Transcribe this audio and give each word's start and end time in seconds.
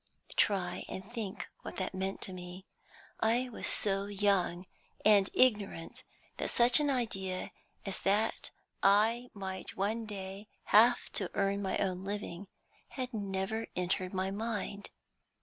Try 0.35 0.83
and 0.89 1.13
think 1.13 1.47
what 1.61 1.75
that 1.75 1.93
meant 1.93 2.21
to 2.21 2.33
me. 2.33 2.65
I 3.19 3.49
was 3.49 3.67
so 3.67 4.05
young 4.07 4.65
and 5.05 5.29
ignorant 5.31 6.03
that 6.37 6.49
such 6.49 6.79
an 6.79 6.89
idea 6.89 7.51
as 7.85 7.99
that 7.99 8.49
I 8.81 9.29
might 9.35 9.77
one 9.77 10.07
day 10.07 10.47
have 10.63 11.11
to 11.11 11.29
earn 11.35 11.61
my 11.61 11.77
own 11.77 12.03
living 12.03 12.47
had 12.87 13.13
never 13.13 13.67
entered 13.75 14.11
my 14.11 14.31
mind. 14.31 14.89